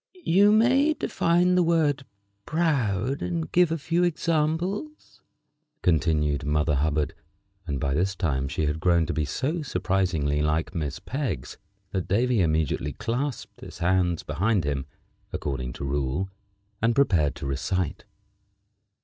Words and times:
"You 0.25 0.51
may 0.51 0.95
define 0.95 1.53
the 1.53 1.61
word 1.61 2.05
proud, 2.47 3.21
and 3.21 3.51
give 3.51 3.71
a 3.71 3.77
few 3.77 4.03
examples," 4.03 5.21
continued 5.83 6.43
Mother 6.43 6.73
Hubbard; 6.73 7.13
and 7.67 7.79
by 7.79 7.93
this 7.93 8.15
time 8.15 8.47
she 8.47 8.65
had 8.65 8.79
grown 8.79 9.05
to 9.05 9.13
be 9.13 9.25
so 9.25 9.61
surprisingly 9.61 10.41
like 10.41 10.73
Miss 10.73 10.97
Peggs 10.97 11.59
that 11.91 12.07
Davy 12.07 12.41
immediately 12.41 12.93
clasped 12.93 13.61
his 13.61 13.77
hands 13.77 14.23
behind 14.23 14.63
him, 14.63 14.87
according 15.31 15.71
to 15.73 15.85
rule, 15.85 16.31
and 16.81 16.95
prepared 16.95 17.35
to 17.35 17.45
recite. 17.45 18.05